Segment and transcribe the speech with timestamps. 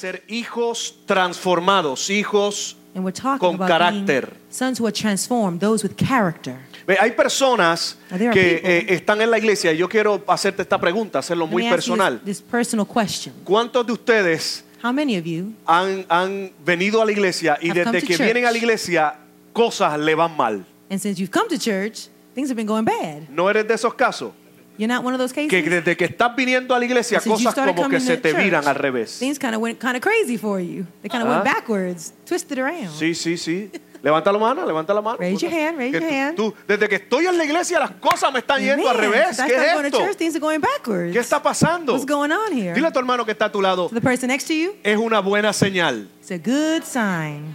[0.00, 4.26] ser hijos transformados, hijos And we're talking con about carácter.
[4.26, 6.56] being sons who are transformed, those with character.
[6.86, 9.88] Ve, Hay personas Now, there are que people- eh, están en la iglesia y yo
[9.88, 12.14] quiero hacerte esta pregunta, hacerlo Let muy me ask you personal.
[12.24, 13.32] This, this personal question.
[13.44, 17.84] ¿Cuántos de ustedes How many of you han, han venido a la iglesia y Have
[17.84, 18.24] come desde to que church.
[18.24, 19.14] vienen a la iglesia
[19.52, 20.64] cosas le van mal?
[20.90, 23.28] And since you've come to church, things have been going bad.
[23.28, 24.32] ¿No eres de esos casos?
[24.80, 25.50] You're not one of those cases.
[25.50, 28.06] Que desde que estás viniendo a la iglesia Since you cosas started como que coming
[28.06, 29.18] se to te church, viran al revés.
[29.18, 30.86] Things kind of went kind of crazy for you.
[31.02, 31.32] They kind of Ah.
[31.32, 32.88] went backwards, twisted around.
[32.98, 33.70] Sí, sí, sí.
[34.02, 35.18] Levanta la mano, levanta la mano.
[35.18, 36.36] Raise your hand, raise Que your tú- hand.
[36.36, 39.36] tú, desde que estoy en la iglesia las cosas me están yendo al Man, revés.
[39.36, 40.06] since I ¿Qué started es going to esto?
[40.08, 41.12] church, things are going backwards.
[41.12, 41.92] ¿Qué está pasando?
[41.92, 42.72] What's going on here?
[42.72, 44.72] Dile a tu hermano que está a tu lado, To the person next to you,
[44.82, 46.08] es una buena señal.
[46.22, 47.54] it's a good sign.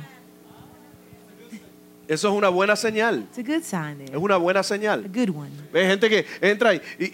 [2.08, 3.28] Eso es una buena señal.
[3.36, 4.18] It's a good sign Es there.
[4.20, 5.08] una buena A señal.
[5.12, 5.50] good one.
[5.74, 7.06] Hay gente que entra y, y-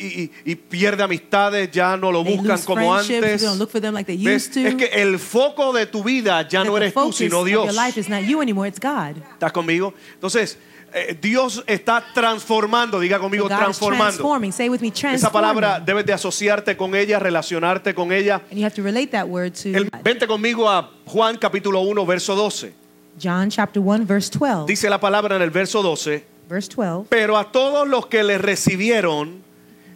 [0.46, 3.42] y- y pierde amistades, ya no lo They buscan como antes.
[3.42, 4.60] Don't look for them like they used to.
[4.68, 7.68] Es que el foco de tu vida ya That no eres tú, sino Dios.
[7.74, 9.16] your life is not you anymore, it's God.
[9.34, 9.94] ¿Estás conmigo?
[10.16, 10.58] Entonces,
[10.94, 14.06] eh, Dios está transformando, diga conmigo, So transformando.
[14.18, 14.52] transforming.
[14.52, 18.42] Say with me, Esa palabra debes de asociarte con ella, relacionarte con ella.
[18.52, 22.06] And you have to relate that word to El- vente conmigo a Juan capítulo 1,
[22.06, 22.81] verso 12.
[23.20, 24.66] John chapter 1, verse 12.
[24.68, 27.08] Dice la palabra en el verso 12, Verse 12.
[27.10, 29.42] pero a todos los que le recibieron,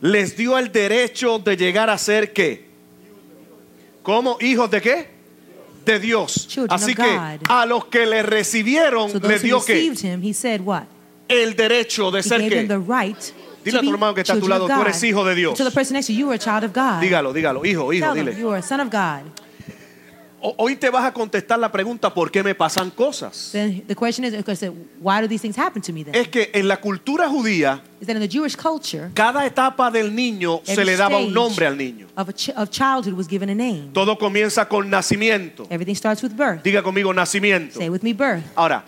[0.02, 2.66] les dio el derecho de llegar a ser qué?
[4.04, 4.38] ¿Cómo?
[4.40, 5.08] ¿Hijos de qué?
[5.86, 6.48] De Dios.
[6.48, 9.84] Children Así que a los que le recibieron, So les dio qué?
[9.86, 10.84] him, he said what?
[11.28, 12.68] El derecho de He ser qué?
[12.88, 13.18] right
[13.64, 15.58] Dile a tu hermano que está a tu lado, tú eres hijo de Dios.
[15.58, 17.02] To the person next to you, you are a child of God.
[17.02, 18.36] Dígalo, dígalo, hijo, hijo, dile.
[18.38, 19.24] you are a son of God.
[20.35, 23.50] O- Hoy te vas a contestar la pregunta, ¿por qué me pasan cosas?
[23.52, 24.70] Then the question is, because
[25.02, 26.16] why do these things happen to me then?
[26.16, 30.14] Es que en la cultura judía, Is that in the Jewish culture, cada etapa del
[30.14, 32.08] niño se le daba un nombre al niño.
[32.16, 33.90] Of, a ch- of childhood was given a name.
[33.94, 35.66] Todo comienza con nacimiento.
[35.70, 36.64] Everything starts with birth.
[36.64, 37.80] Diga conmigo nacimiento.
[37.80, 38.44] Say with me, birth.
[38.56, 38.84] Ahora,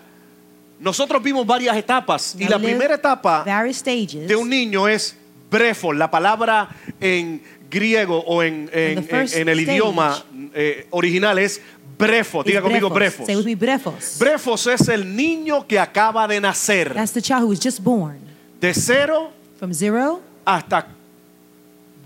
[0.80, 5.16] nosotros vimos varias etapas y Now la we live primera etapa de un niño es
[5.50, 5.92] brefo.
[5.92, 6.68] La palabra
[7.00, 10.24] en griego o en, en- en- en el idioma
[10.54, 11.60] eh, original es
[11.98, 12.42] brefo.
[12.44, 13.26] Diga conmigo brefos.
[13.26, 14.16] Say with me, brephos.
[14.18, 16.94] Brefos es el niño que acaba de nacer.
[16.94, 18.18] That's the child who was just born.
[18.60, 20.86] De cero From zero hasta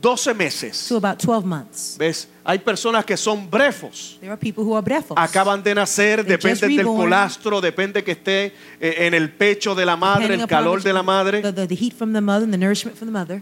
[0.02, 0.88] 12 meses.
[0.88, 1.96] to about 12 months.
[1.96, 2.28] ¿Ves?
[2.44, 4.18] Hay personas que son brefos.
[4.20, 5.16] There are people who are brephos.
[5.16, 8.46] Acaban de nacer, They depende del colastro, depende que esté
[8.80, 11.40] eh, en el pecho de la madre, el calor de la madre.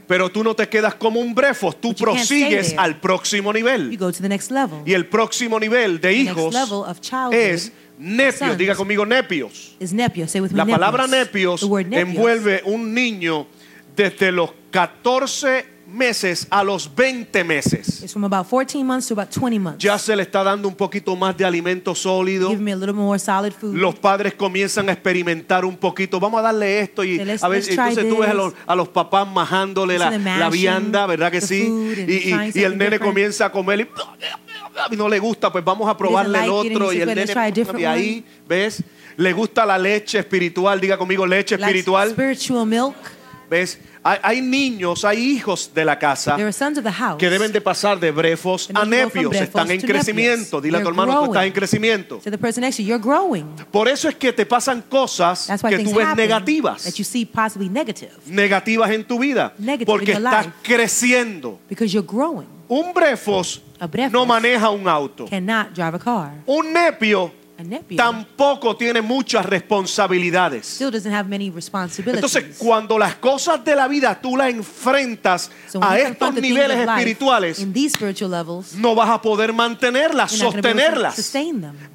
[0.07, 3.55] Pero tú no te quedas como un brefo, tú But you prosigues al próximo You
[3.55, 3.97] nivel.
[3.97, 4.83] go to the next level.
[4.85, 6.55] Y el próximo nivel de hijos
[7.33, 8.59] es nepios.
[8.59, 9.77] Diga conmigo nepios.
[9.81, 10.31] is nepios.
[10.31, 11.63] Say with me, La palabra nepios.
[11.63, 13.47] nepios envuelve un niño
[13.97, 18.03] desde los 14 meses a los 20 meses.
[18.03, 19.83] is from about 14 months to about 20 months.
[19.83, 22.49] Ya se le está dando un poquito más de alimento sólido.
[22.51, 23.75] Give me a little more solid food.
[23.75, 26.19] Los padres comienzan a experimentar un poquito.
[26.21, 29.27] Vamos a darle esto y a ver, entonces tú ves a los, a los papás
[29.29, 31.63] majándole la, la vianda, ¿verdad que sí?
[32.07, 33.03] Y, y- y el nene different.
[33.03, 33.81] comienza a comer
[34.91, 37.17] y, no le gusta, pues vamos a probarle el like and otro y el "Well,
[37.19, 38.83] let's nene y ahí, ¿ves?
[39.17, 43.20] Le gusta la leche espiritual, diga conmigo leche Likes espiritual, spiritual milk.
[43.51, 43.79] ¿Ves?
[44.03, 46.37] Hay, hay niños, hay hijos de la casa
[47.19, 50.61] que deben de pasar de brefos a nepios, están en to crecimiento.
[50.61, 52.21] Dile a tu hermano, tú estás en crecimiento.
[53.71, 56.85] Por eso es que te pasan cosas que tú ves negativas.
[56.85, 59.53] that you see possibly negative negativas en tu vida
[59.85, 61.59] porque estás creciendo.
[62.69, 63.63] Un brefos
[64.13, 65.27] no maneja un auto.
[65.29, 66.33] Cannot drive a car.
[66.47, 67.33] Un nepio
[67.97, 70.67] tampoco tiene muchas responsabilidades.
[70.67, 72.35] still doesn't have many responsibilities.
[72.35, 76.79] Entonces, cuando las cosas de la vida tú las enfrentas so a you estos niveles
[76.79, 81.33] espirituales, in these spiritual levels, no vas a poder mantenerlas, sostenerlas.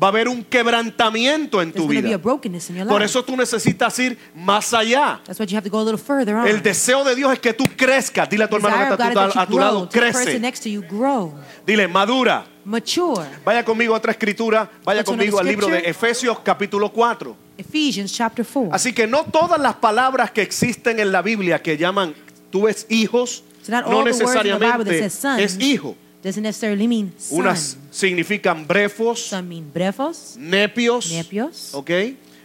[0.02, 2.14] Va a haber un quebrantamiento en tu vida.
[2.14, 5.22] a brokenness in your Por eso tú necesitas ir más allá.
[5.26, 6.48] That's why you have to go a little further on.
[6.48, 8.30] El deseo de Dios es que tú crezcas.
[8.30, 10.40] Dile a tu hermano que está a tu, a lado, crece.
[10.40, 11.34] next to you, grow.
[11.66, 12.55] Dile, madura.
[12.66, 13.26] Mature.
[13.46, 15.80] Vaya conmigo a otra escritura, vaya conmigo al libro de.
[15.80, 17.36] Efesios capítulo 4.
[17.58, 18.74] Ephesians chapter 4.
[18.74, 22.14] Así que no todas las palabras que existen en la Biblia que llaman
[22.50, 25.96] tú ves hijos, So no necesariamente sons es hijo.
[26.24, 27.40] doesn't necessarily mean son.
[27.40, 31.12] Unas significan brefos, Some mean brephos, nepios.
[31.12, 31.70] nepios.
[31.74, 31.92] ¿Ok?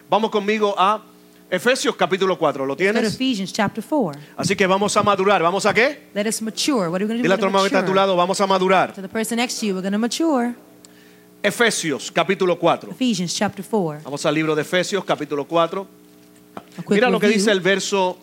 [0.09, 1.03] Vamos conmigo a
[1.51, 2.65] Efesios capítulo 4.
[2.65, 3.15] ¿Lo Let's go to tienes?
[3.15, 4.21] Ephesians chapter 4.
[4.37, 5.43] Así que vamos a madurar.
[5.43, 5.99] ¿Vamos a qué?
[6.15, 6.89] Let us mature.
[6.89, 7.23] What are we going to do?
[7.23, 7.95] Dile a We're tu hermano que está gonna a tu mature.
[7.97, 8.93] lado, vamos a madurar.
[8.95, 10.55] To the person next to you, we're going to mature.
[11.43, 12.91] Efesios capítulo 4.
[12.93, 14.03] Ephesians chapter 4.
[14.05, 15.87] Vamos al libro de Efesios capítulo 4.
[16.55, 17.39] A quick Mira lo que review.
[17.41, 18.17] dice el verso,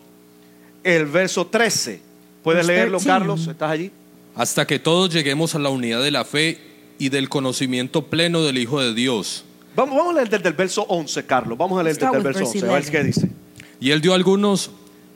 [0.84, 2.02] el verso 13.
[2.44, 3.08] ¿Puedes Verse leerlo, 13.
[3.10, 3.48] Carlos?
[3.48, 3.92] ¿Estás allí?
[4.36, 6.60] hasta que todos lleguemos a la unidad de la fe
[7.00, 9.44] y del conocimiento pleno del Hijo de Dios.
[9.78, 11.56] Vamos, vamos a leer desde el verso 11, Carlos.
[11.56, 12.66] Vamos a leer desde el verso verse 11.
[12.66, 12.92] A ver 11.
[12.92, 13.30] qué dice.
[13.80, 14.72] Y él dio a algunos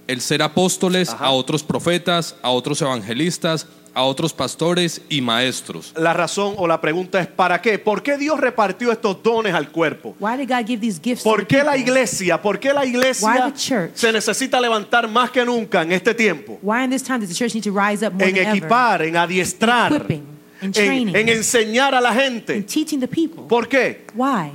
[0.06, 1.26] el ser apóstoles, Ajá.
[1.26, 3.66] a otros profetas, a otros evangelistas,
[3.96, 5.94] a otros pastores y maestros.
[5.98, 7.80] La razón o la pregunta es ¿para qué?
[7.80, 10.16] ¿Por qué Dios repartió estos dones al cuerpo?
[10.20, 12.40] Why did God give these gifts ¿Por qué la iglesia?
[12.40, 13.92] ¿Por qué la Why iglesia the church?
[13.96, 16.60] se necesita levantar más que nunca en este tiempo?
[16.62, 18.58] Why in this time does the church need to rise up more En than ever?
[18.58, 20.24] equipar, en adiestrar, Equipping,
[20.62, 21.16] in en, training.
[21.16, 22.62] en enseñar a la In gente.
[22.64, 23.44] teaching the people.
[23.48, 24.06] ¿Por qué?
[24.16, 24.52] Why?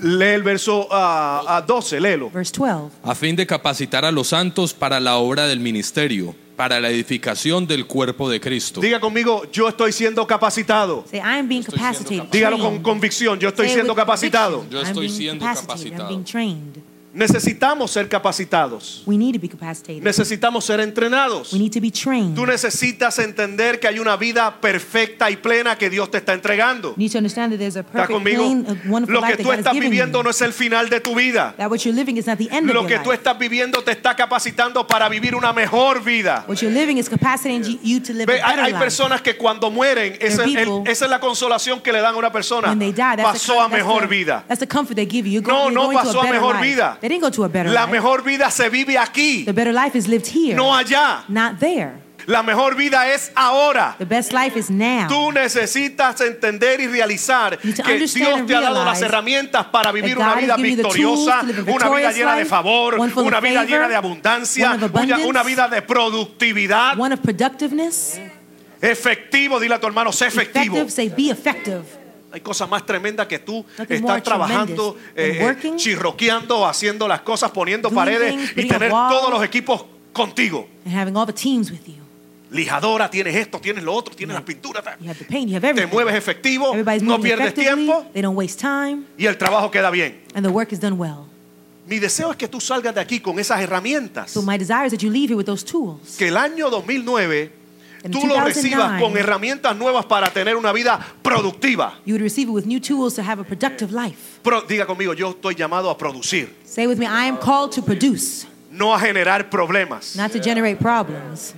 [0.00, 2.30] Lee el verso ah, ah, 12, léelo.
[2.30, 2.90] Verse 12.
[3.02, 7.66] a fin de capacitar a los santos para la obra del ministerio, para la edificación
[7.66, 8.80] del cuerpo de Cristo.
[8.80, 11.04] Diga conmigo, yo estoy siendo capacitado.
[11.10, 12.28] Say, I am being capacitated.
[12.30, 14.58] Dígalo con convicción, yo estoy Say siendo capacitado.
[14.58, 14.82] conviction.
[14.82, 16.22] Yo estoy being siendo capacitado.
[17.16, 19.02] Necesitamos ser capacitados.
[19.06, 20.02] We need to be capacitated.
[20.02, 21.50] Necesitamos ser entrenados.
[21.50, 22.34] We need to be trained.
[22.34, 26.90] Tú necesitas entender que hay una vida perfecta y plena que Dios te está entregando.
[26.90, 28.42] You need to understand that there's a ¿Estás perfect, conmigo?
[28.42, 30.24] plain, uh, Lo que tú estás viviendo you.
[30.24, 31.54] no es el final de tu vida.
[31.56, 33.22] That what you're living is not the end Lo of que your tú life.
[33.22, 36.44] estás viviendo te está capacitando para vivir una mejor vida.
[36.46, 38.84] What you're living is capacitating you- you to live Ve, a hay, better hay life.
[38.84, 42.14] personas que cuando mueren, esa, are el- people- esa es la consolación que le dan
[42.14, 42.68] a una persona.
[42.68, 44.44] When they die, that's Pasó the, a mejor vida.
[45.46, 46.98] No, no pasó a mejor vida.
[47.06, 47.92] They didn't go to a better La life.
[47.92, 51.22] mejor vida se vive aquí, The better life is lived here, no allá.
[51.28, 52.02] not there.
[52.26, 53.94] La mejor vida es ahora.
[53.96, 55.06] The best life is now.
[55.06, 58.84] Tú necesitas entender y realizar You need to que understand Dios and te ha dado
[58.84, 61.46] las realize herramientas para vivir that una vida has given you the tools victoriosa, to
[61.46, 63.70] live a una vida victorious llena de life, favor, one full of una vida favor,
[63.70, 66.98] llena de abundancia, one of una, abundance, una vida de productividad.
[66.98, 68.18] One of productiveness.
[68.82, 70.74] Efectivo, dile a tu hermano, sé efectivo.
[70.76, 71.84] Effective, say be effective.
[72.36, 77.90] Hay cosas más tremendas que tú estás trabajando, eh, eh, chirroqueando, haciendo las cosas, poniendo
[77.90, 80.68] paredes things, y tener todos los equipos contigo.
[80.84, 81.94] And having all the teams with you.
[82.50, 84.84] Lijadora, tienes esto, tienes lo otro, tienes las pinturas.
[84.84, 90.20] Te mueves efectivo, no pierdes tiempo They don't waste time, y el trabajo queda bien.
[90.34, 91.24] and the work is done well.
[91.86, 94.30] Mi deseo es que tú salgas de aquí con esas herramientas.
[94.30, 96.18] So my desire is that you leave here with those tools.
[96.18, 97.55] Que el año 2009 In
[98.10, 101.94] tú lo 2009, recibas con herramientas nuevas para tener una vida productiva.
[102.04, 104.40] You would receive it with new tools to have a productive life.
[104.42, 107.82] Pro- diga conmigo, yo estoy llamado a producir, Say with me, I am called to
[107.82, 110.16] produce, no a generar problemas.
[110.16, 111.54] not to generate problems.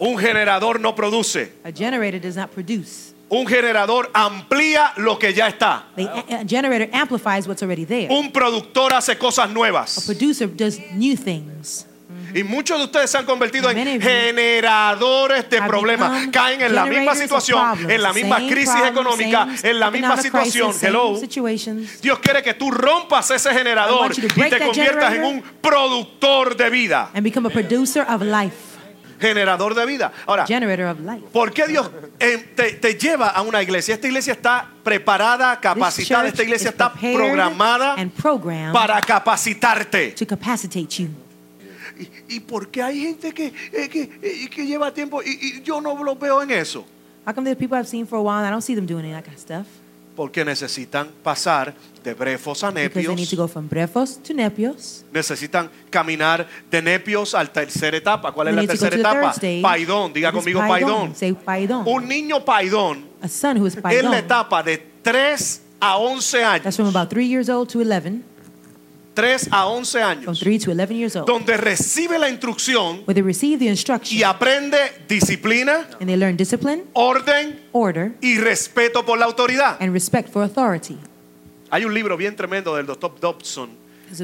[0.00, 1.52] Un generador no produce.
[1.64, 3.12] A generator does not produce.
[3.28, 5.84] Un generador amplía lo que ya está.
[5.96, 8.08] The a a generator amplifies what's already there.
[8.10, 10.04] Un productor hace cosas A nuevas.
[10.06, 11.86] producer does new things.
[12.34, 16.28] Y muchos de ustedes se han convertido en generadores de problemas.
[16.32, 20.72] Caen en la misma situación, en la misma crisis económica, en la misma situación.
[20.80, 21.18] Hello.
[22.02, 27.10] Dios quiere que tú rompas ese generador y te conviertas en un productor de vida.
[27.14, 28.74] and become a producer of life.
[29.20, 30.12] Generador de vida.
[30.26, 31.24] Ahora, Generator of life.
[31.32, 31.88] ¿por qué Dios
[32.18, 33.94] eh, te, te lleva a una iglesia?
[33.94, 37.96] Esta iglesia está preparada, capacitada, esta iglesia está programada
[38.72, 40.14] para capacitarte.
[41.98, 45.62] ¿Y, y por qué hay gente que, eh, que, eh, que lleva tiempo y, y
[45.62, 46.84] yo no lo veo en eso?
[47.26, 49.04] How come there's people I've seen for a while and I don't see them doing
[49.04, 49.66] any of that kind of stuff?
[50.14, 51.74] Porque necesitan pasar
[52.04, 53.36] de brefos a Because they need to nepios.
[53.36, 55.04] go from brefos to nepios.
[55.12, 58.30] Necesitan caminar de nepios a la tercera etapa.
[58.30, 59.34] ¿Cuál es They la tercera etapa?
[59.62, 60.12] Paidón.
[60.12, 61.16] Diga It is conmigo paidón.
[61.16, 61.82] Say paidón.
[61.88, 64.12] Un niño paidón A son who is es paidón.
[64.12, 66.62] la etapa de 3 a 11 años.
[66.62, 68.22] That's from about three years old to 11.
[69.14, 70.40] 3 a 11 From años.
[70.40, 71.26] three to 11 years old.
[71.26, 74.76] Donde recibe la instrucción Where they receive the instruction y aprende
[75.08, 79.76] disciplina, and they learn discipline, orden order, y respeto por la autoridad.
[79.80, 80.98] and respect for authority.
[81.70, 83.12] Hay un libro bien tremendo del Dr.
[83.20, 83.70] Dobson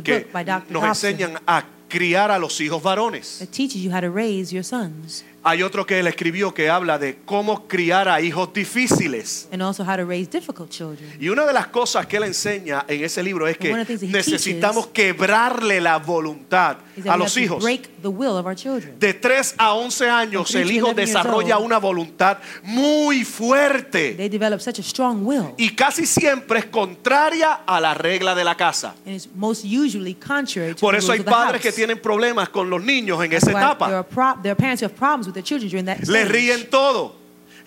[0.04, 0.70] que book by Dr.
[0.70, 1.10] nos Dobson.
[1.10, 3.38] enseñan a criar a los hijos varones.
[3.40, 6.98] that teaches you how to raise your sons Hay otro que él escribió que habla
[6.98, 9.48] de cómo criar a hijos difíciles.
[9.52, 11.10] and also how to raise difficult children.
[11.18, 15.80] Y una de las cosas que él enseña en ese libro es que necesitamos quebrarle
[15.80, 16.76] la voluntad
[17.08, 17.62] a los hijos.
[17.62, 18.98] break the will of our children.
[18.98, 21.66] De 3 a 11 años el hijo 11 years desarrolla old.
[21.66, 27.60] una voluntad muy fuerte They develop such a strong will, y casi siempre es contraria
[27.66, 28.94] a la regla de la casa.
[29.06, 31.62] and it's most usually contrary to Por eso hay padres house.
[31.62, 33.86] que tienen problemas con los niños en That's esa etapa.
[33.86, 36.68] There are, there are parents who have problems with their children during that Le ríen
[36.70, 37.16] todo.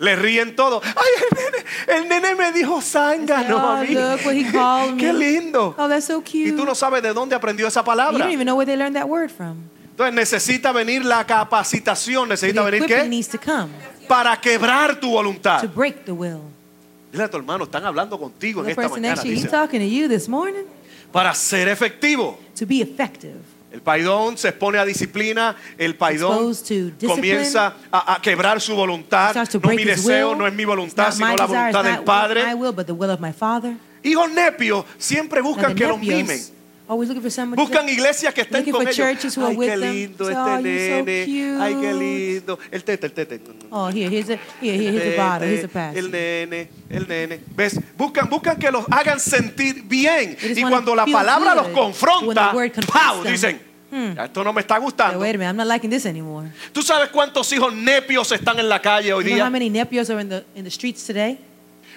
[0.00, 0.80] Le ríen todo.
[0.84, 1.64] Ay, el nene,
[2.02, 3.94] el nene me dijo zángano Oh, a mí.
[3.94, 5.18] look what he called Qué me.
[5.18, 5.74] lindo.
[5.78, 6.56] Oh, that's so Y cute.
[6.56, 8.18] tú no sabes de dónde aprendió esa you palabra.
[8.18, 9.56] don't even know where they learned that word from.
[9.90, 13.08] Entonces necesita venir la capacitación, The necesita venir qué?
[13.08, 13.68] needs to come
[14.08, 15.60] Para quebrar tu voluntad.
[15.60, 16.40] to break the will.
[17.12, 19.22] Dile a tu hermano, están hablando contigo en The esta person mañana.
[19.22, 19.50] you, he's dice.
[19.52, 20.64] talking to you this morning
[21.12, 22.36] Para ser efectivo.
[22.58, 23.36] to be effective.
[23.74, 26.54] El paidón se expone a disciplina, el paidón
[27.08, 29.34] comienza a, a quebrar su voluntad.
[29.34, 32.40] No mi deseo, no es mi voluntad, sino la voluntad del Padre.
[34.04, 36.38] Hijos nepios siempre buscan que los mimen.
[36.86, 38.96] Always looking for somebody Buscan iglesias que estén looking con for ellos.
[38.96, 41.24] churches who are Ay, qué lindo este "Oh, so nene.
[41.24, 42.58] cute." Ay, qué lindo.
[42.70, 43.40] El tete, el tete.
[43.70, 45.96] Oh, here, here's a here, here, here's the bottle, here's tete, pass.
[45.96, 47.40] El nene, el nene.
[47.56, 47.80] ¿Ves?
[47.96, 50.36] Buscan, buscan que los hagan sentir bien.
[50.42, 52.52] Y cuando la palabra los confronta,
[52.92, 53.24] ¡pau!
[53.24, 53.58] Dicen,
[54.14, 55.18] "Ya esto no me está gustando.
[55.20, 56.50] wait a minute, I'm not liking this anymore.
[56.72, 59.50] ¿Tú sabes cuántos hijos nepios están en la calle hoy You know how día?
[59.50, 61.38] many nepios are in the in the streets today?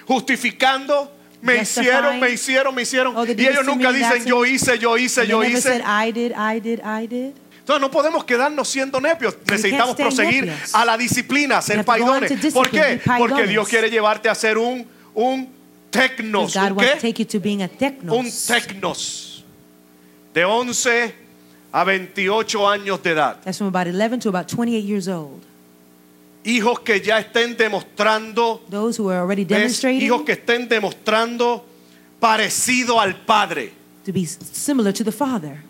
[0.06, 1.12] Justificando.
[1.40, 3.14] Me hicieron, me hicieron, me hicieron.
[3.28, 5.60] Y ellos nunca dicen yo hice, yo hice, yo hice.
[5.60, 7.32] said I did, I did, I did.
[7.60, 9.36] Entonces no podemos quedarnos siendo nepios.
[9.46, 12.52] Necesitamos proseguir a la disciplina, ser paidones.
[12.52, 13.00] ¿Por qué?
[13.18, 13.46] Porque.
[13.46, 15.48] Dios quiere llevarte a ser un, un
[15.90, 16.56] tecnos.
[16.56, 17.14] ¿Un qué?
[18.08, 19.44] Un tecnos.
[20.32, 21.14] De 11
[21.72, 23.36] a 28 años de edad.
[23.44, 25.42] That's from about 11 to about 28 years old.
[26.44, 29.58] Hijos que ya estén demostrando, Those who are already ¿ves?
[29.58, 31.64] demonstrating hijos que estén demostrando
[32.20, 33.72] parecido al Padre.
[34.04, 35.62] to be similar to the Father.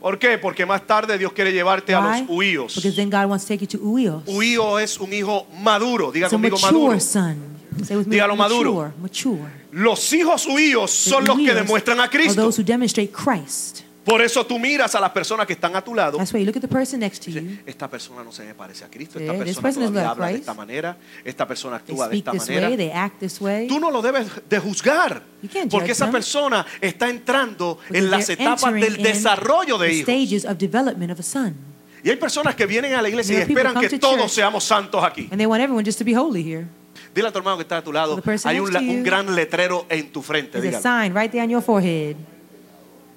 [0.00, 0.38] ¿Por qué?
[0.38, 2.20] Porque más tarde Dios quiere llevarte a Why?
[2.20, 2.74] los huíos.
[2.76, 4.22] Because then God wants to take you to uios.
[4.26, 6.12] Huío es un hijo maduro.
[6.12, 7.00] Diga It's a conmigo mature maduro.
[7.00, 7.36] son.
[7.84, 8.72] Say with me, Dígalo maduro.
[8.72, 9.50] mature, mature.
[9.72, 12.40] Los hijos huíos son los que uios demuestran a are Cristo.
[12.42, 13.82] those who demonstrate Christ.
[14.08, 16.16] Por eso tú miras a las personas que están a tu lado.
[16.16, 17.58] That's why you look at the person next to you.
[17.66, 19.18] Esta persona no se me parece a Cristo.
[19.18, 20.40] Esta this persona person habla de Christ.
[20.40, 20.96] esta manera.
[21.24, 22.76] Esta persona actúa de esta this way, manera.
[22.76, 23.66] they act this way.
[23.68, 25.22] Tú no lo debes de juzgar.
[25.42, 26.12] You can't Porque esa them.
[26.12, 30.02] persona está entrando Because en las etapas del desarrollo de hijos.
[30.04, 31.54] stages of development of a son.
[32.02, 35.04] Y hay personas que vienen a la iglesia y esperan que to todos seamos santos
[35.04, 35.28] aquí.
[35.30, 36.66] And they want everyone just to be holy here.
[37.14, 38.22] Dile a tu hermano que está a tu lado.
[38.44, 40.60] Hay un, un gran letrero en tu frente.
[40.60, 40.82] Dígalo.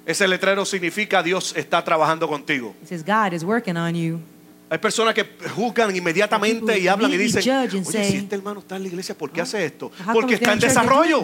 [0.04, 2.74] Ese letrero significa Dios está trabajando contigo.
[2.82, 4.20] It says God is working on you.
[4.68, 8.82] Hay personas que juzgan inmediatamente y hablan y dicen, oye, si este hermano está en
[8.82, 9.92] la iglesia, ¿por qué hace esto?
[10.14, 11.22] Porque está en desarrollo.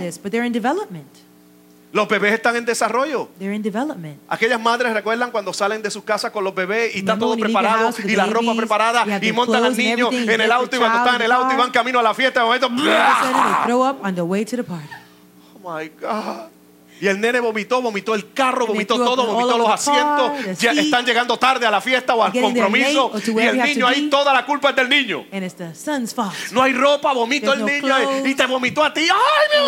[1.90, 3.30] Los bebés están en desarrollo.
[4.28, 7.90] Aquellas madres recuerdan cuando salen de sus casas con los bebés y está todo preparado
[8.04, 11.22] y la ropa preparada y montan al niño en el auto y cuando están en
[11.22, 12.68] el auto y van camino a la fiesta, de momento.
[15.54, 16.57] Oh my God.
[17.00, 20.58] Y el nene vomitó, vomitó el carro, vomitó todo, vomitó los asientos.
[20.58, 23.12] Ya están llegando tarde a la fiesta o al compromiso.
[23.26, 25.24] Y el niño ahí, toda la culpa es del niño.
[26.52, 27.94] No hay ropa, vomito el niño
[28.26, 29.02] y te vomitó a ti.
[29.02, 29.08] ¡Ay,
[29.60, 29.66] mi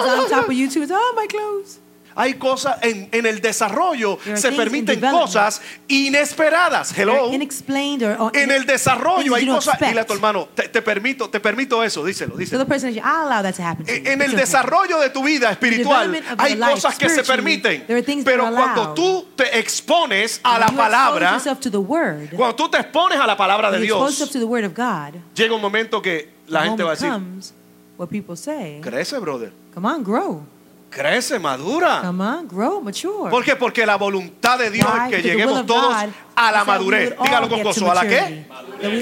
[2.17, 5.27] Hay cosas en, en el desarrollo, There are se things in permiten development.
[5.27, 6.93] cosas inesperadas.
[6.93, 7.31] They're Hello.
[7.31, 9.79] or, or En el desarrollo hay you don't cosas.
[9.79, 12.59] Dile a tu hermano, te, te permito, te permito eso, díselo, So díselo.
[12.65, 14.03] the person says, I'll allow that to happen to you.
[14.11, 14.41] En el okay.
[14.41, 17.87] desarrollo de tu vida espiritual development of hay your life cosas que se spiritually, permiten.
[17.87, 18.95] there are things that Pero are cuando allowed.
[18.95, 22.69] tú te expones a la When you expose palabra, yourself to the word, cuando tú
[22.71, 24.75] te expones a la palabra de when you expose Dios, yourself to the word of
[24.75, 27.53] God, llega un momento que la the gente va a moment decir, comes
[27.97, 30.43] where people say, crece, brother, come on, grow.
[30.91, 32.03] Crece, madura.
[32.05, 33.31] Come on, grow, mature.
[33.31, 33.57] ¿Por qué?
[33.57, 35.05] Porque la voluntad de Dios Why?
[35.05, 37.15] es que Because the will lleguemos of todos God a la is that we madurez.
[37.23, 37.91] Dígalo con gozo.
[37.91, 38.47] ¿A la qué?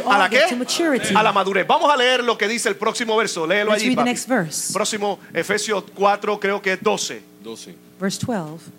[0.08, 0.44] ¿A la qué?
[1.14, 1.66] A la madurez.
[1.66, 3.46] Vamos a leer lo que dice el próximo verso.
[3.46, 4.10] Léelo Let's allí, read the papi.
[4.10, 4.72] next verse.
[4.72, 7.22] Próximo, Efesios 4, creo que es 12.
[7.42, 7.74] 12.
[7.98, 8.70] Verse 12.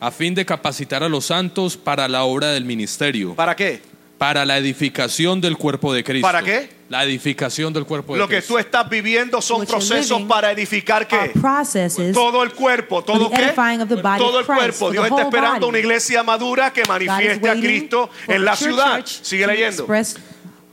[0.00, 3.80] A fin de capacitar a los santos para la obra del ministerio, ¿Para qué?
[4.18, 6.26] Para la edificación del cuerpo de Cristo.
[6.26, 6.70] ¿Para qué?
[6.88, 8.54] La edificación del cuerpo de Lo que Cristo.
[8.54, 11.32] tú estás viviendo son What procesos para edificar qué?
[12.12, 13.52] Todo el cuerpo, todo qué?
[14.18, 14.90] Todo el cuerpo.
[14.90, 15.68] Dios está esperando body.
[15.68, 19.04] una iglesia madura que manifieste a Cristo en la ciudad.
[19.04, 19.82] Sigue leyendo.
[19.82, 20.16] express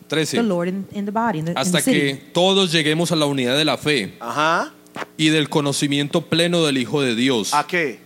[0.07, 0.37] 13.
[0.37, 3.15] the Lord in, in the body, in the, in the Hasta que todos lleguemos a
[3.15, 4.71] la unidad de la fe Ajá.
[5.17, 7.99] y del conocimiento pleno del Hijo de Dios, ¿A qué?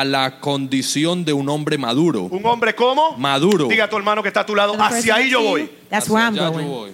[0.00, 2.22] A la condición de un hombre maduro.
[2.24, 3.68] Un hombre como Maduro.
[3.68, 5.70] Diga a tu hermano que está a tu lado, hacia ahí yo voy.
[5.88, 6.66] That's Hacia where I'm yo going.
[6.66, 6.92] voy.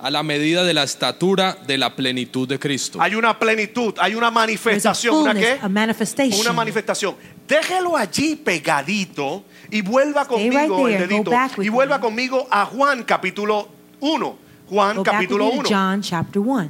[0.00, 3.00] A la medida de la estatura de la plenitud de Cristo.
[3.00, 5.58] Hay una plenitud, hay una manifestación, ¿una qué?
[6.40, 7.14] Una manifestación.
[7.46, 12.02] Déjelo allí pegadito y vuelva Stay conmigo right el dedito y vuelva me.
[12.02, 13.68] conmigo a Juan capítulo
[14.00, 14.36] 1.
[14.68, 15.68] Juan Go capítulo me to 1.
[15.68, 16.68] John chapter 1.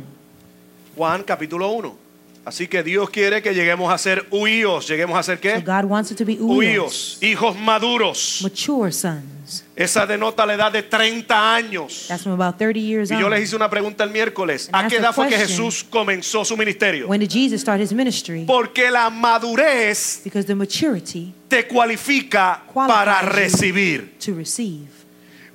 [0.96, 1.99] Juan capítulo 1.
[2.44, 4.88] Así que Dios quiere que lleguemos a ser huíos.
[4.88, 5.60] ¿Lleguemos a ser So qué?
[5.60, 8.40] God wants it to be Huíos, hijos maduros.
[8.42, 9.64] mature sons.
[9.76, 12.06] Esa denota la edad de 30 años.
[12.08, 14.68] That's from about 30 years Y yo les hice una pregunta el miércoles.
[14.72, 15.36] And ¿A qué edad fue que.
[15.36, 17.08] Jesús comenzó su ministerio?
[17.08, 18.44] When did Jesus start his ministry?
[18.46, 24.14] Porque la madurez Because the maturity te cualifica para recibir.
[24.24, 24.88] to receive.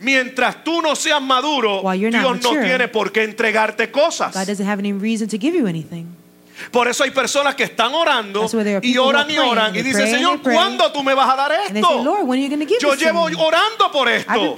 [0.02, 4.34] Mientras tú no seas maduro, Dios no mature, tiene por qué entregarte cosas.
[4.34, 6.06] God doesn't have any reason to give you anything.
[6.72, 8.48] Por eso hay personas que están orando
[8.82, 10.40] y oran y oran y dicen, Señor.
[10.42, 12.04] ¿cuándo tú me vas a dar esto?
[12.80, 14.56] Yo llevo orando por esto.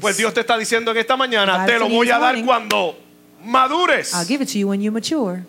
[0.00, 2.98] Pues Dios te está diciendo en esta mañana, te lo voy a dar cuando
[3.44, 4.12] madures.
[4.14, 5.44] I'll give it to you when you mature.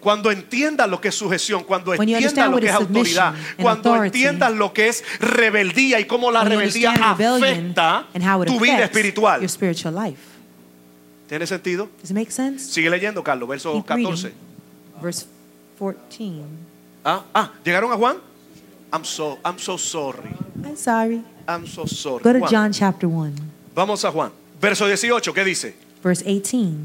[0.00, 4.52] Cuando entiendas lo que es sujeción, cuando entiendas lo que es autoridad, and cuando entiendas
[4.52, 8.04] lo que es rebeldía y cómo la rebeldía afecta
[8.46, 9.40] tu vida espiritual.
[11.26, 11.88] ¿Tiene sentido?
[12.02, 12.70] Does it make sense?
[12.70, 14.32] Sigue leyendo, Carlos, verso Keep 14.
[15.00, 15.26] Verse
[15.78, 16.42] 14.
[17.04, 18.16] Ah, ah, ¿llegaron a Juan?
[18.92, 20.30] I'm so, I'm so sorry.
[20.64, 21.22] I'm sorry.
[21.46, 22.22] I'm so sorry.
[22.22, 22.50] Go to Juan.
[22.50, 23.34] John chapter 1,
[23.74, 24.30] Vamos a Juan.
[24.60, 25.74] Verso 18, ¿qué dice?
[26.02, 26.76] verse 18.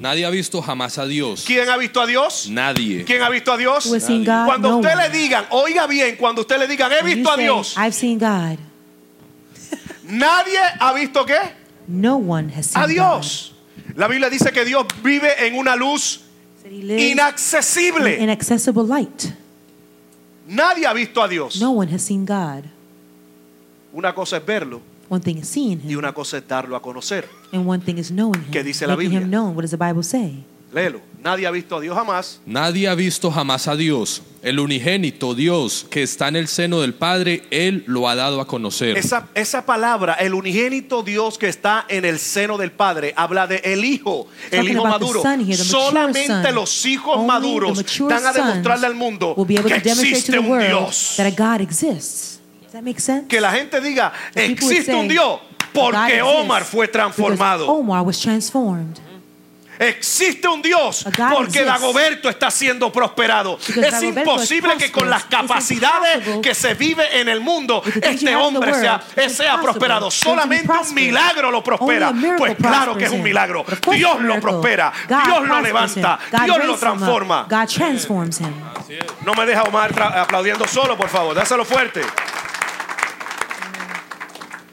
[0.00, 1.44] Nadie ha visto jamás a Dios.
[1.44, 2.48] ¿Quién ha visto a Dios?
[2.50, 3.04] Nadie.
[3.04, 3.86] ¿Quién ha visto a Dios?
[3.86, 4.46] Who has seen God?
[4.46, 5.08] Cuando no usted one.
[5.08, 7.74] le digan, oiga bien, cuando usted le digan, he When you visto a say, Dios,
[7.76, 8.58] I've seen God.
[10.04, 11.52] nadie ha visto qué?
[11.88, 13.54] No one has seen A Dios.
[13.98, 16.20] La Biblia dice que Dios vive en una luz
[16.64, 18.14] inaccesible.
[18.14, 19.24] in inaccessible light.
[20.46, 21.60] Nadie ha visto a Dios.
[21.60, 22.64] No one has seen God.
[23.92, 26.80] Una cosa es verlo One thing is seeing y him, una cosa es darlo a
[26.80, 27.26] conocer.
[27.52, 28.50] and one thing is knowing him.
[28.52, 29.18] ¿Qué dice la Biblia?
[29.18, 29.56] him known.
[29.56, 30.44] What does the Bible say?
[30.72, 31.00] Léelo.
[31.22, 32.40] Nadie ha visto a Dios jamás.
[32.46, 34.22] Nadie ha visto jamás a Dios.
[34.42, 38.46] El unigénito Dios que está en el seno del Padre, Él lo ha dado a
[38.46, 38.96] conocer.
[38.96, 43.56] Esa, esa palabra, el unigénito Dios que está en el seno del Padre, habla de
[43.64, 45.22] el Hijo, el Hijo maduro.
[45.24, 46.54] here, Solamente son.
[46.54, 50.10] los hijos Only maduros van a demostrarle al mundo will be able que to demonstrate
[50.10, 51.14] to existe the un world Dios.
[51.16, 52.38] that a God exists.
[52.62, 53.26] Does that make sense?
[53.26, 55.40] Que la gente diga, The people would existe un Dios
[55.74, 57.66] God porque Omar fue transformado.
[57.66, 59.00] Omar was transformed.
[59.78, 61.64] Existe un Dios A God porque.
[61.64, 63.58] Dagoberto está siendo prosperado.
[63.66, 67.82] Because Es imposible is que con las capacidades impossible que se vive en el mundo
[67.84, 70.10] with the things este you have in the hombre sea, sea prosperado.
[70.10, 72.08] Solamente un milagro lo prospera.
[72.10, 73.64] Only a miracle Pues claro que es un milagro.
[73.92, 74.40] Dios lo miracle.
[74.40, 74.92] prospera.
[75.08, 76.18] God Dios lo levanta.
[76.22, 76.38] him.
[76.38, 77.46] God Dios lo transforma.
[77.48, 78.54] God transforms him.
[79.24, 81.34] No me deja Omar aplaudiendo solo, por favor.
[81.34, 82.00] Dáselo fuerte.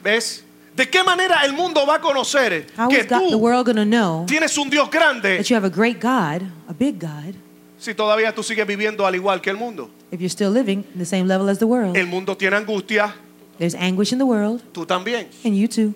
[0.02, 0.45] ¿Ves?
[0.76, 3.64] ¿De qué manera el mundo va a conocer How que is God, the tú world
[3.64, 6.98] going to know tienes un Dios grande that you have a great God, a big
[7.00, 7.34] God,
[7.78, 9.90] si todavía tú sigues viviendo al igual que el mundo?
[10.10, 11.96] if you're still living in the same level as the world?
[11.96, 13.14] El mundo tiene angustia,
[13.58, 15.28] There's anguish in the world, tú también.
[15.44, 15.94] and you too.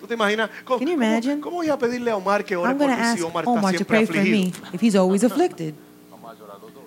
[0.00, 0.48] ¿Tú te imaginas?
[0.64, 1.40] ¿Cómo, Can you imagine?
[1.40, 3.22] cómo voy a pedirle a Omar que ore I'm por going to mí ask si
[3.22, 4.74] Omar está Omar to siempre pray for me afligido?
[4.74, 5.74] if he's always afflicted.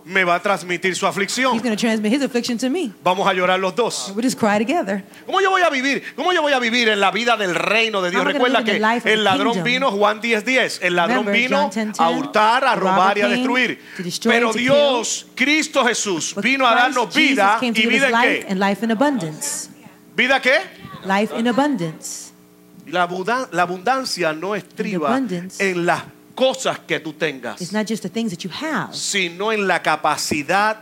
[0.06, 1.56] Me va a transmitir su aflicción.
[1.56, 2.92] He's going to transmit his affliction to me.
[3.04, 4.12] Vamos a llorar los dos.
[4.16, 5.04] We'll just cry together.
[5.26, 6.04] ¿Cómo yo voy a vivir?
[6.16, 8.24] ¿Cómo yo voy a vivir en la vida del reino de Dios?
[8.24, 10.80] Recuerda que el ladrón vino, Juan 10:10.
[10.84, 13.80] El ladrón Remember, vino John 10:10, a hurtar, a robar y a destruir.
[13.98, 18.56] destroy, Pero Dios, Cristo Jesús, But vino a darnos vida y vida en qué?
[20.16, 20.60] ¿Vida qué?
[21.04, 22.32] Life in abundance.
[22.88, 26.04] La, abundan- la abundancia no estriba en las
[26.36, 29.82] cosas que tú tengas, It's not just the things that you have, sino en la
[29.82, 30.78] capacidad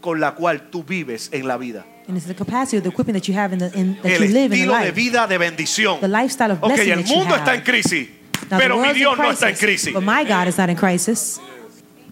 [0.00, 1.84] con la cual tú vives en la vida.
[2.06, 4.24] and it's the capacity of the equipment that you have in the in, that El
[4.24, 4.92] you live in estilo de life.
[4.94, 6.00] vida de bendición.
[6.00, 7.40] The lifestyle of Ok, blessing el that you mundo have.
[7.44, 8.08] está en crisis,
[8.50, 9.92] Now, the pero mi world's in Dios no está en crisis, crisis.
[9.94, 11.40] But my God is not in crisis.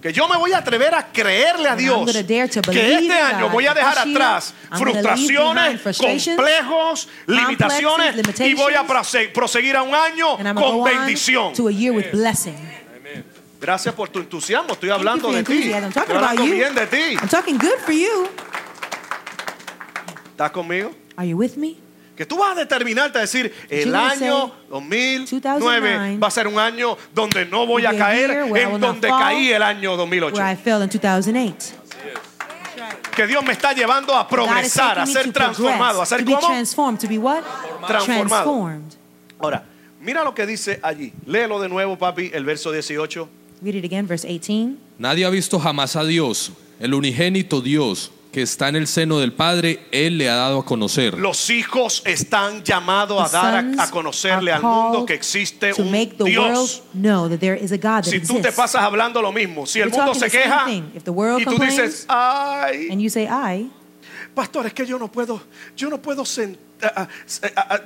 [0.07, 1.97] Que yo me voy a atrever a creerle a Dios
[2.63, 5.81] que este año voy a dejar atrás frustraciones,
[6.37, 8.15] complejos, limitaciones
[8.45, 11.53] y voy a prose- proseguir a un año con bendición.
[13.61, 14.75] Gracias por tu entusiasmo.
[14.75, 15.73] Estoy hablando de ti.
[15.89, 16.55] Estoy hablando you.
[16.55, 17.17] bien de ti.
[20.31, 20.93] ¿Estás conmigo?
[22.17, 25.27] Que tú vas a determinarte a decir, el año say, 2009
[25.61, 29.53] 2009 va a ser un año donde no voy a caer en donde fall, caí
[29.53, 30.35] el año 2008.
[30.35, 31.75] Where I fell in 2008.
[33.15, 36.41] Que Dios me está llevando a progresar, a ser transformado, a ser como?
[37.87, 38.81] Transformado.
[39.39, 39.65] Ahora,
[40.01, 41.13] mira lo que dice allí.
[41.27, 43.29] Léelo de nuevo, papi, el verso 18.
[43.63, 44.77] Read it again, verse 18.
[44.99, 46.53] Nadie ha visto jamás a Dios.
[46.79, 50.65] El unigénito Dios que está en el seno del Padre, Él le ha dado a
[50.67, 51.17] conocer.
[51.17, 55.91] Los hijos están llamados a dar a, a conocerle al mundo que existe to un
[55.91, 56.83] make the world Dios.
[56.93, 59.81] know that there is a God that Si tú te pasas hablando lo mismo, si
[59.81, 60.83] el mundo se queja thing.
[60.95, 63.71] If the world y tú dices, ay, And you say, I,
[64.35, 65.41] pastor, es que yo no puedo,
[65.75, 66.23] yo no puedo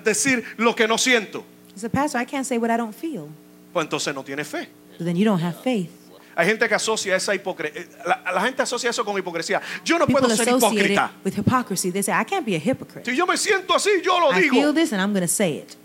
[0.03, 1.45] decir lo que no siento.
[1.93, 3.29] pastor, I can't say what I don't feel.
[3.73, 4.69] Pues entonces no tiene fe.
[4.99, 6.00] But then you don't have faith.
[6.41, 7.83] Hay gente que asocia esa hipocresía.
[8.07, 9.61] La, la gente asocia eso con hipocresía.
[9.85, 11.11] Yo no People puedo ser hipócrita.
[11.23, 11.91] with hypocrisy.
[11.93, 13.05] They say, I can't be a hypocrite.
[13.11, 14.73] Si yo me siento así, yo lo I feel digo.
[14.75, 15.77] this and I'm to say it.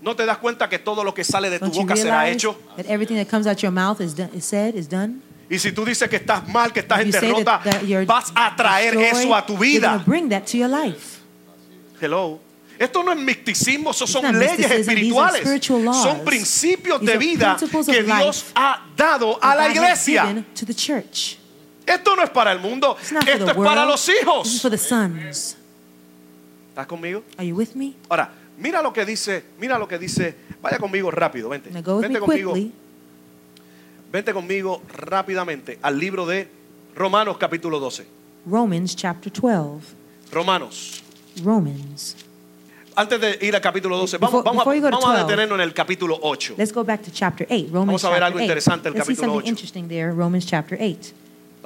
[0.00, 2.28] ¿No te das cuenta que todo lo que sale de tu Don't you boca será
[2.30, 2.56] hecho?
[2.76, 5.20] that everything that comes out your mouth is, done, is said, is done?
[5.50, 8.54] Y si tú dices que estás mal, que estás en derrota, that, that vas a
[8.54, 10.00] traer destroyed, eso a tu vida.
[10.06, 11.20] bring that to your life.
[12.00, 12.38] Hello.
[12.78, 15.62] Esto no es misticismo, eso son leyes espirituales.
[16.02, 20.44] Son principios de vida que Dios ha dado a la iglesia.
[21.86, 24.64] Esto no es para el mundo, esto es para los hijos.
[26.68, 27.22] ¿Estás conmigo?
[28.08, 30.36] Ahora, mira lo que dice, mira lo que dice.
[30.60, 31.70] Vaya conmigo rápido, vente.
[31.70, 32.54] Vente conmigo,
[34.10, 36.48] vente conmigo rápidamente al libro de
[36.94, 38.06] Romanos capítulo 12.
[38.46, 39.94] Romans chapter 12.
[40.32, 41.02] Romanos.
[41.44, 42.16] Romans.
[42.98, 45.10] Antes de ir al capítulo 12, vamos, Before- vamos, a, before you go to vamos
[45.10, 46.54] a 12, detenernos en el capítulo 8.
[46.56, 47.66] Let's go back to chapter 8.
[47.70, 48.44] Romans Vamos a ver algo 8.
[48.44, 49.48] interesante, el Let's see capítulo something 8.
[49.50, 50.12] interesting there.
[50.12, 51.12] Romans chapter 8.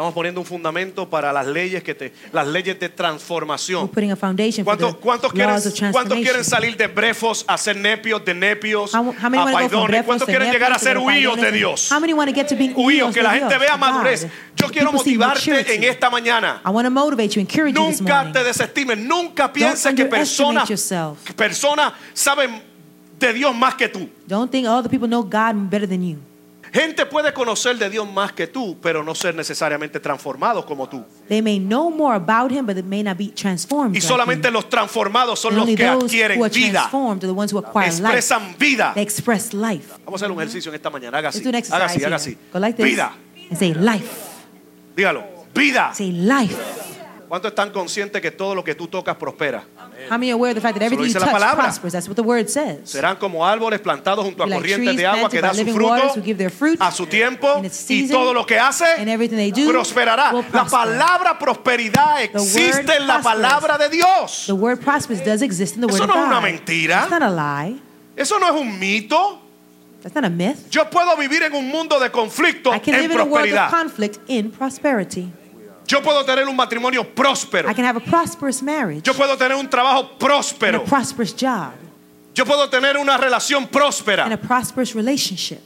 [0.01, 3.87] Estamos poniendo un fundamento para las leyes que te, las leyes de We're transformación.
[3.91, 7.77] putting a foundation for ¿Cuántos, the cuántos quieren, ¿Cuántos quieren salir de brefos a ser
[7.77, 10.03] nepios, de nepios, How, how a paidones?
[10.05, 11.53] ¿Cuántos to quieren llegar a ser huíos de?
[11.53, 11.91] Dios?
[12.77, 14.27] Huíos, que la gente vea madurez.
[14.57, 16.63] Yo quiero motivarte en esta mañana.
[16.65, 20.67] I want to motivate you, encourage you this Nunca te desestimes, nunca pienses que personas,
[21.37, 22.63] personas saben
[23.19, 24.09] de Dios más que tú.
[24.27, 26.30] Don't think all the people know God better than you.
[26.73, 31.05] Gente puede conocer de Dios más que tú, pero no ser necesariamente transformados como tú.
[31.29, 33.97] They may know more about Him, but they may not be transformed.
[33.97, 34.53] Y like solamente you.
[34.53, 36.91] los transformados son And los que adquieren vida,
[37.87, 38.93] expresan vida.
[38.95, 39.93] They express life.
[40.05, 41.19] Vamos a hacer un ejercicio en esta mañana.
[41.19, 42.39] Haga así, haga así, haga así.
[42.53, 43.15] Like Vida,
[43.51, 44.09] and say life.
[44.95, 45.25] dígalo.
[45.55, 45.93] Vida.
[45.95, 46.57] Say life.
[47.31, 49.63] ¿Cuántos están conscientes que todo lo que tú tocas prospera?
[50.11, 51.93] How many are aware of the fact that everything you touch prospers?
[51.93, 52.91] That's what the word says.
[52.91, 56.13] Serán como árboles plantados junto a like corrientes de agua que dan su fruto
[56.81, 58.85] a su tiempo y todo lo que hace
[59.69, 60.33] prosperará.
[60.53, 64.47] La palabra prosperidad existe en la palabra de Dios.
[64.47, 67.03] The word prospers does exist in the Eso word no of es una mentira.
[67.03, 67.77] It's not a lie.
[68.17, 69.39] Eso no es un mito.
[70.03, 70.69] That's not a myth.
[70.69, 73.53] Yo puedo vivir en un mundo de conflicto I can en live in a world
[73.53, 73.71] of prosperidad.
[73.71, 75.31] conflict in prosperity.
[75.91, 77.69] Yo puedo tener un matrimonio próspero.
[77.69, 80.85] I can have a prosperous marriage Yo puedo tener un trabajo and a próspero.
[80.85, 81.73] prosperous job
[82.33, 84.41] Yo puedo tener una relación and a próspera.
[84.41, 85.59] prosperous relationship.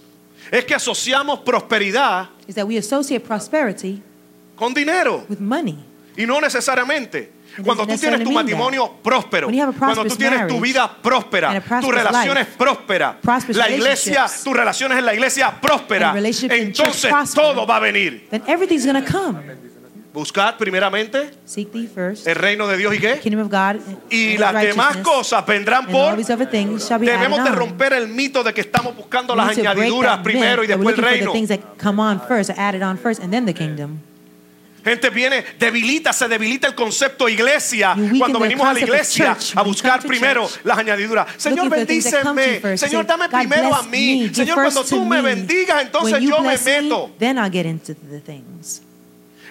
[0.51, 4.03] Es que asociamos prosperidad Is that we associate prosperity
[4.57, 5.77] con dinero with money.
[6.17, 7.33] y no necesariamente.
[7.63, 10.55] Cuando tú tienes tu matrimonio próspero, When you have a cuando tú prosperous tienes tu
[10.55, 15.15] marriage vida próspera, tus prosperous relaciones prósperas, prosperous la iglesia, relationships, tus relaciones en la
[15.15, 16.15] iglesia próspera,
[16.51, 18.27] entonces todo va a venir.
[20.15, 23.19] Buscad primeramente Seek thee first, el reino de Dios y qué?
[23.19, 28.55] kingdom of God, Y las demás cosas vendrán por Debemos de romper el mito de
[28.55, 31.33] que estamos buscando las añadiduras primero y después el reino.
[34.85, 40.01] Gente viene, debilita, se debilita el concepto iglesia cuando venimos a la iglesia a buscar
[40.01, 41.27] primero las añadiduras.
[41.39, 42.77] Señor, bendíceme.
[42.77, 44.31] Señor, dame primero a mí.
[44.33, 47.11] Señor, cuando tú me bendigas, entonces yo me, meto.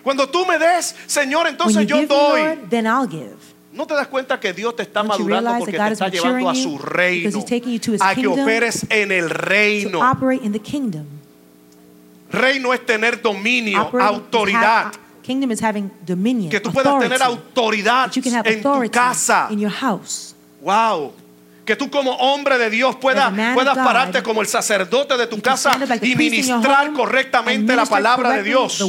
[0.04, 2.42] Cuando tú me des, Señor, entonces yo me, doy.
[2.42, 3.38] Lord, then I'll give.
[3.72, 6.56] ¿No te das cuenta que Dios te está Don't madurando porque te está llevando a
[6.56, 7.40] su reino?
[8.02, 10.00] A que operes en el reino.
[12.30, 14.94] Reino es tener dominio, Operate autoridad.
[15.22, 18.12] kingdom is having dominion, Que tú puedas tener autoridad
[18.46, 19.48] en tu casa.
[19.50, 20.36] in your house.
[20.62, 21.14] Wow.
[21.66, 25.72] Que tú como hombre de Dios puedas, puedas pararte como el sacerdote de tu casa
[26.02, 28.84] y ministrar correctamente la palabra de Dios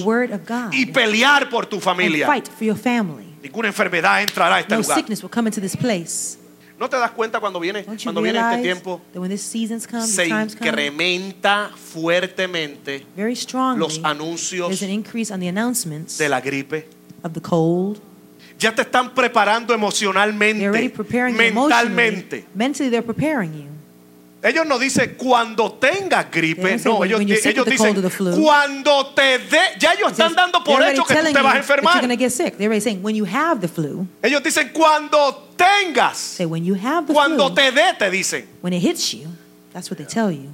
[0.73, 2.27] y pelear por tu familia.
[2.27, 3.25] fight for your family.
[3.43, 5.05] Ninguna enfermedad entrará a este lugar.
[6.77, 9.01] ¿No te das cuenta cuando viene, cuando viene este tiempo?
[9.13, 9.37] come,
[10.07, 13.07] Se come, incrementa fuertemente
[13.37, 16.89] strongly, los anuncios de la gripe.
[17.23, 18.01] of the cold.
[18.65, 21.49] Ya te están preparando emocionalmente, mentalmente.
[21.49, 22.45] emotionally.
[22.55, 23.69] Mentally, they're preparing you.
[24.43, 28.43] Ellos no dicen cuando tengas gripe, no, when- ellos, when ellos dicen flu.
[28.43, 31.95] cuando te dé, ya ellos están dando por hecho que tú te vas a enfermar.
[32.81, 34.07] saying when you have the flu.
[34.23, 37.55] Ellos dicen cuando tengas, Say when you have the cuando flu.
[37.55, 38.45] te dé, te dicen.
[38.61, 39.29] When it hits you,
[39.73, 40.51] that's what they tell you.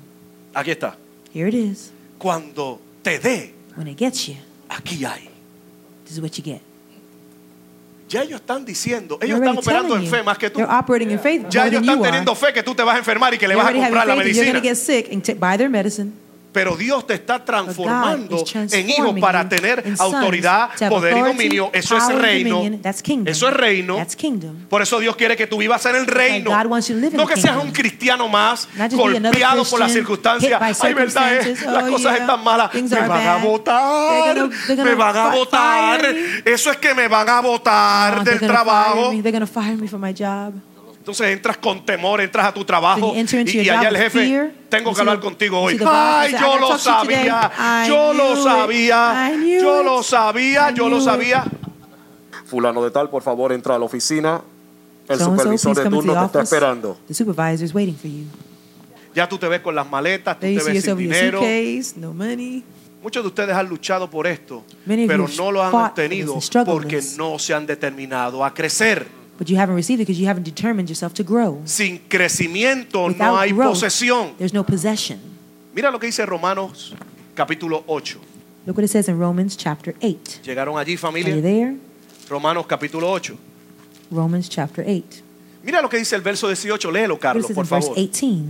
[0.54, 0.96] Aquí está.
[1.32, 1.90] Here it is.
[2.18, 4.36] Cuando te dé, When it gets you,
[4.68, 5.28] aquí hay.
[6.04, 6.60] this is what you get.
[8.10, 10.60] Ya ellos están diciendo, ellos están operando en fe más que tú.
[11.48, 13.66] Ya ellos están teniendo fe que tú te vas a enfermar y que le vas
[13.66, 14.60] a comprar la medicina.
[16.52, 21.70] Pero Dios te está transformando en hijos para tener autoridad, poder y dominio.
[21.72, 22.62] Eso es reino.
[23.30, 23.98] Eso es reino.
[24.68, 26.50] Por eso Dios quiere que tú vivas en el reino.
[27.16, 30.60] No que seas un cristiano más, golpeado por las circunstancias.
[30.60, 31.72] Ay, verdad es, circumstances.
[31.72, 32.70] las Oh, cosas están malas.
[32.74, 34.48] Me van a votar.
[34.84, 36.14] Me van a votar.
[36.44, 39.12] Eso es que me van a votar Oh, del trabajo.
[41.10, 44.52] Entonces entras con temor, entras a tu trabajo So y, y allá el jefe, fear.
[44.68, 45.76] tengo que hablar contigo hoy.
[45.84, 47.50] Ay, yo lo sabía,
[47.88, 51.44] yo lo sabía, yo lo sabía, yo lo sabía.
[52.46, 54.40] Fulano de tal, por favor, entra a la oficina.
[55.08, 56.98] El So so, supervisor please de turno te está esperando.
[57.08, 58.26] The supervisor is waiting for you.
[59.12, 61.40] Ya tú te ves con las maletas, tú There te ves sin dinero.
[61.40, 62.62] suitcase, no money.
[63.02, 67.52] Muchos de ustedes han luchado por esto, pero no lo han obtenido porque no se
[67.52, 69.19] han determinado a crecer.
[69.40, 71.62] But you haven't received it because you haven't determined yourself to grow.
[71.64, 74.36] Sin crecimiento no hay growth, posesión.
[74.36, 75.18] there's no possession.
[75.74, 76.92] Mira lo que dice Romanos
[77.34, 78.18] capítulo 8.
[78.66, 80.42] Look what it says in Romans chapter 8.
[80.44, 81.40] ¿Llegaron allí Are you familia?
[81.40, 81.74] there?
[82.28, 83.34] Romanos capítulo 8.
[84.10, 85.22] Romans chapter 8.
[85.64, 86.90] Mira lo que dice el verso 18.
[86.90, 87.96] Léelo, Carlos, por in verse favor.
[87.96, 88.44] 18.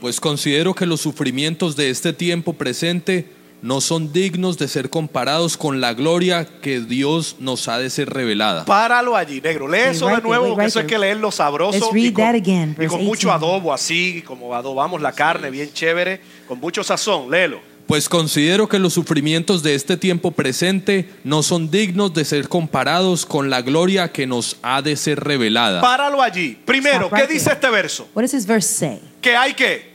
[0.00, 3.28] Pues considero que los sufrimientos de este tiempo presente
[3.64, 8.10] no son dignos de ser comparados con la gloria que Dios nos ha de ser
[8.10, 8.66] revelada.
[8.66, 9.66] Páralo allí, negro.
[9.66, 12.86] Lee eso de nuevo, eso hay que leerlo sabroso y read con, that again, y
[12.86, 13.32] con mucho 18.
[13.32, 17.30] adobo, así como adobamos la carne, bien chévere, con mucho sazón.
[17.30, 17.58] Léelo.
[17.86, 23.24] Pues considero que los sufrimientos de este tiempo presente no son dignos de ser comparados
[23.24, 25.80] con la gloria que nos ha de ser revelada.
[25.80, 26.58] Páralo allí.
[26.66, 28.08] Primero, ¿qué dice este verso?
[28.14, 29.00] What does this verse say?
[29.22, 29.93] Que hay que.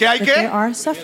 [0.00, 0.50] Que hay que.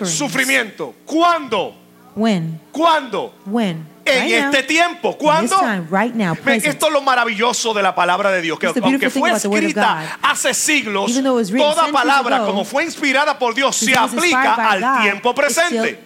[0.07, 0.95] Sufrimiento.
[1.05, 1.75] ¿Cuándo?
[2.15, 2.59] When?
[2.71, 3.31] ¿Cuándo?
[3.45, 3.85] When?
[4.03, 4.49] En Right now.
[4.49, 5.17] este tiempo.
[5.19, 5.55] ¿Cuándo?
[5.59, 9.29] time, right now, esto es lo maravilloso de la palabra de Dios, que aunque fue
[9.29, 10.29] escrita God.
[10.31, 15.35] hace siglos, toda palabra ago, como fue inspirada por Dios se aplica al God, tiempo
[15.35, 15.99] presente.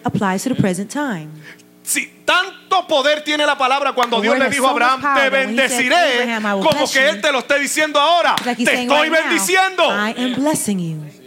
[1.84, 6.22] Si tanto poder tiene la palabra cuando The Dios le dijo a Abraham, te bendeciré,
[6.22, 9.08] "Abraham, I will como que you", Él te lo esté diciendo ahora, like te estoy
[9.08, 9.84] right now, bendiciendo.
[9.84, 11.21] I am blessing you.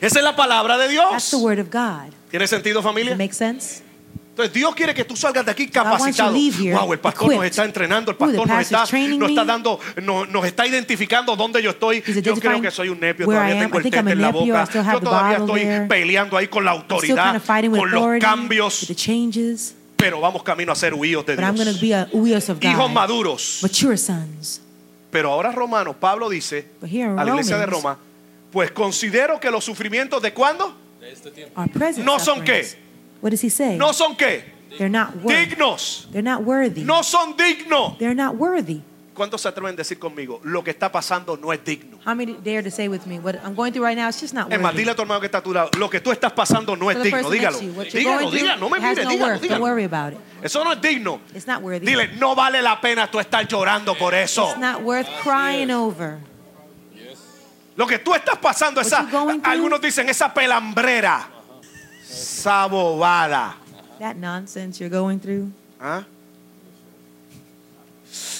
[0.00, 1.42] Esa es la palabra de That's the Dios.
[1.42, 2.12] word of God.
[2.30, 3.12] ¿Tiene sentido familia?
[3.12, 3.82] it make sense?
[4.30, 6.32] Entonces Dios quiere que tú salgas de aquí capacitado.
[6.32, 8.84] Wow, el pastor nos está entrenando, el Ooh, pastor nos está,
[9.18, 12.02] nos está dando, no- nos está identificando dónde yo estoy.
[12.22, 14.68] Yo creo que soy un nepio, todavía tengo el tete en la boca.
[14.92, 15.86] Yo todavía estoy there.
[15.86, 18.86] peleando ahí con la autoridad, kind of con los cambios,
[19.96, 22.08] pero vamos camino a ser huíos de Dios.
[22.62, 23.58] Hijos maduros.
[23.62, 24.62] Mature sons.
[25.10, 27.98] Pero ahora Romanos, Pablo dice a la iglesia de Roma,
[28.52, 30.74] pues considero que los sufrimientos de cuándo
[31.72, 32.66] present No son qué?
[33.22, 33.76] What does he say?
[33.76, 34.44] no son qué,
[34.78, 35.46] They're not worthy.
[35.46, 36.82] dignos, They're not worthy.
[36.84, 37.98] no son dignos.
[37.98, 38.82] They're not worthy.
[39.12, 40.40] ¿Cuántos se atreven a decir conmigo?
[40.44, 41.98] Lo que está pasando no es digno.
[42.06, 44.08] How many dare to say with me what I'm going through right now?
[44.08, 44.78] It's just not Es más, worthy.
[44.78, 46.90] dile a tu hermano que está a tu lado, lo que tú estás pasando no
[46.90, 47.58] es digno, dígalo.
[47.58, 49.40] Dígalo, dígalo, no me has mire, no dígalo, worth.
[49.40, 49.60] Don't dígalo.
[49.62, 50.18] worry about it.
[50.42, 51.20] Eso no es digno.
[51.34, 51.84] It's not worthy.
[51.84, 54.48] Dile, no vale la pena tú estar llorando por eso.
[54.48, 56.18] It's not worth crying over.
[57.80, 59.08] Lo que tú estás pasando, esa,
[59.42, 61.26] algunos dicen esa pelambrera,
[62.02, 63.56] esa bobada.
[63.98, 65.50] That nonsense you're going through.
[65.80, 66.04] ¿Ah?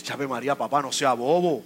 [0.05, 1.62] Llave María, papá, no sea bobo.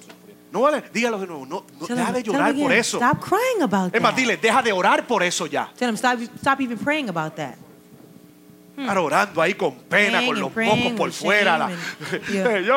[0.53, 2.99] No vale, dígalo de nuevo, no, no, deja de llorar por eso.
[2.99, 4.21] Stop crying about Es más, that.
[4.21, 5.69] dile, deja de orar por eso ya.
[5.77, 7.57] Tell him stop, stop even praying about that.
[8.77, 11.57] Estar orando ahí con pena, con los mocos por fuera.
[11.59, 11.71] la-.
[12.67, 12.75] Yo,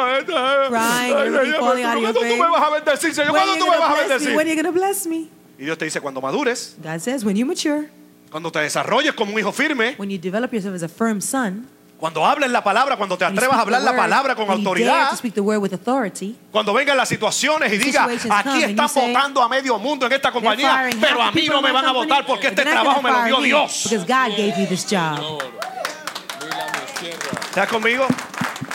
[0.70, 3.32] ¿Cuándo tú me vas a bendecir, Señor?
[3.32, 5.30] ¿Cuándo tú me vas a bendecir?
[5.60, 7.90] Y Dios te dice, cuando madures, God says, when you mature,
[8.30, 11.68] cuando te desarrolles como un hijo firme, when you develop yourself as a firm son,
[11.98, 14.84] cuando hables la palabra, cuando te atrevas a hablar la palabra con when you dare
[14.86, 18.64] autoridad, to speak the word with authority, cuando vengan las situaciones y diga, situations aquí
[18.64, 21.92] están votando a medio mundo en esta compañía, pero a mí no me van a
[21.92, 23.88] votar porque este trabajo me lo dio Dios.
[23.90, 25.42] Because God gave you this job.
[27.58, 28.06] ¿Estás conmigo?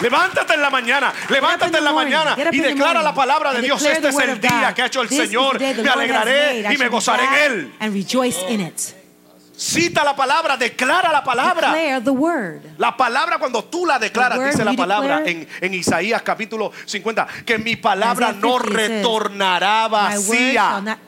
[0.00, 3.80] Levántate en la mañana, levántate en la mañana y declara la palabra de Dios.
[3.84, 5.60] Este es el día que ha hecho el Señor.
[5.60, 7.74] Me alegraré y me gozaré en él.
[7.78, 8.80] And rejoice in it.
[9.56, 11.72] Cita la palabra, declara la palabra.
[12.76, 17.58] La palabra cuando tú la declaras, dice la palabra en, en Isaías capítulo 50, que
[17.58, 20.98] mi palabra no 50 says, retornará vacía.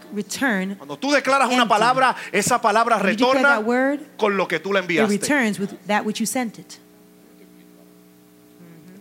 [0.78, 3.60] Cuando tú declaras una palabra, esa palabra retorna
[4.16, 5.14] con lo que tú le It enviaste.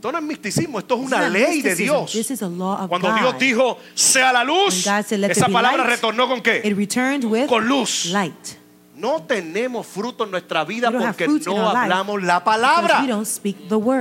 [0.04, 1.76] Esto no es misticismo, esto es una ley de.
[1.76, 2.12] Dios.
[2.12, 3.20] This is a law of Cuando God.
[3.22, 6.44] Dios dijo, sea la luz, When God said, "Let esa palabra light", retornó con It
[6.44, 6.74] qué?
[6.76, 8.08] returned with Con luz.
[8.08, 8.36] light.
[8.98, 13.02] No tenemos fruto en nuestra vida porque no hablamos la palabra.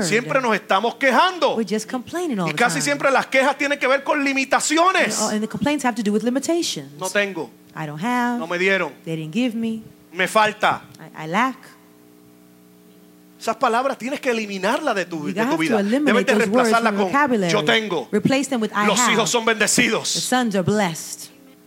[0.01, 1.57] Siempre nos estamos quejando.
[1.61, 1.65] Y
[2.55, 2.83] casi time.
[2.83, 5.21] siempre las quejas tienen que ver con limitaciones.
[5.21, 6.91] and the complaints have to do with limitations.
[6.99, 8.41] No tengo, I don't have.
[8.41, 9.85] no me dieron, They didn't give me.
[10.13, 10.83] me falta.
[11.17, 11.59] I, I lack.
[13.43, 15.83] Esas palabras tienes que eliminarlas de tu, de tu vida.
[15.83, 17.11] Debes de reemplazarlas con
[17.49, 18.09] yo tengo.
[18.13, 19.13] Replace them with I Los have.
[19.15, 20.09] hijos son The bendecidos.
[20.09, 21.22] sons are blessed.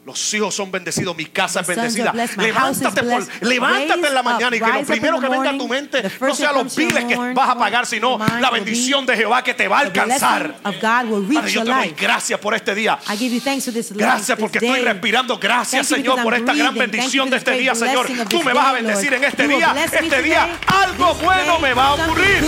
[0.06, 2.14] Los hijos son bendecidos, mi casa es bendecida.
[2.38, 6.04] Levántate, por, levántate en la mañana y que lo primero que venga a tu mente
[6.22, 9.68] no sea los biles que vas a pagar, sino la bendición de Jehová que te
[9.68, 10.58] va a alcanzar.
[11.34, 13.00] Padre, yo te doy gracias por este día.
[13.96, 15.40] Gracias porque estoy respirando.
[15.40, 18.08] Gracias, Señor, por esta gran bendición de este día, Señor.
[18.30, 19.76] Tú me vas a bendecir en este día.
[19.86, 22.44] Este día algo bueno me va a ocurrir.